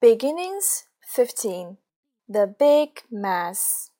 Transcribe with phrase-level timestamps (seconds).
[0.00, 1.76] Beginnings 15
[2.28, 3.90] The Big Mess.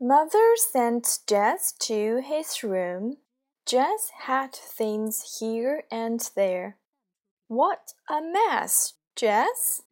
[0.00, 3.18] Mother sent Jess to his room.
[3.64, 6.78] Jess had things here and there.
[7.46, 9.82] What a mess, Jess!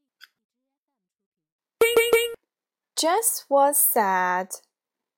[2.96, 4.48] Jess was sad.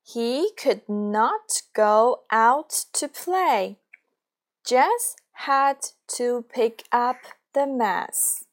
[0.03, 3.79] He could not go out to play.
[4.67, 5.79] Jess had
[6.17, 7.17] to pick up
[7.53, 8.45] the mess.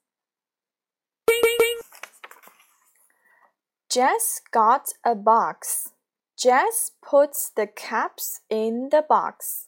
[3.89, 5.89] Jess got a box.
[6.37, 9.67] Jess put the caps in the box.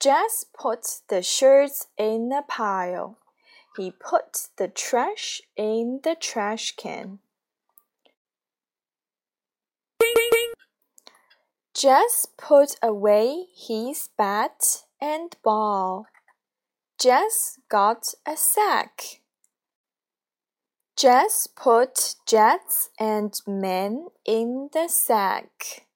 [0.00, 3.18] Jess put the shirts in a pile.
[3.76, 7.18] He put the trash in the trash can.
[11.74, 16.06] Jess put away his bat and ball.
[17.00, 19.20] Jess got a sack.
[20.96, 25.86] Jess put Jets and men in the sack.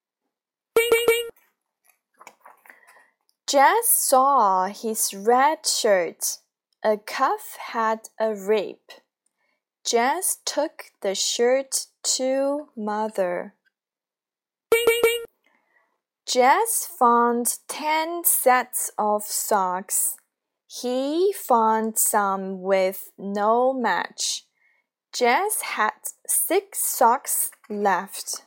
[3.46, 6.38] Jess saw his red shirt.
[6.84, 8.90] A cuff had a rip.
[9.84, 13.54] Jess took the shirt to mother.
[16.26, 20.16] Jess found ten sets of socks.
[20.70, 24.44] He found some with no match.
[25.14, 25.94] Jess had
[26.26, 28.44] six socks left.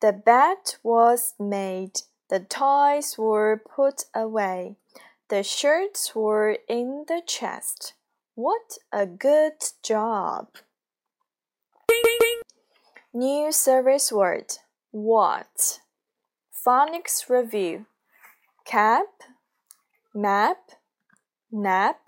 [0.00, 2.00] The bed was made.
[2.30, 4.74] The toys were put away.
[5.28, 7.94] The shirts were in the chest.
[8.34, 10.48] What a good job!
[13.14, 14.58] New service word.
[14.90, 15.80] What?
[16.66, 17.86] Phonics review.
[18.64, 19.08] Cap,
[20.14, 20.70] map,
[21.50, 22.00] nap,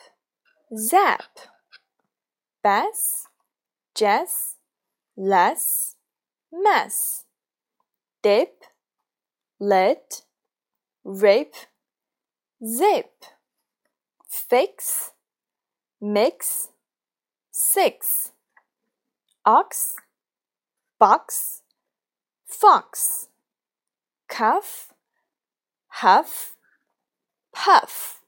[0.77, 1.39] zap.
[2.63, 3.27] bass,
[3.95, 4.57] Jess,
[5.17, 5.97] less,
[6.51, 7.25] mess.
[8.23, 8.65] Dip,
[9.61, 10.23] let,
[11.05, 11.55] rip,
[12.65, 13.13] zip.
[14.27, 15.11] Fix,
[16.01, 16.69] mix,
[17.51, 18.33] six.
[19.45, 19.97] Ox,
[20.99, 21.63] box,
[22.47, 23.29] fox.
[24.27, 24.94] Cuff,
[25.99, 26.57] huff,
[27.55, 28.24] puff.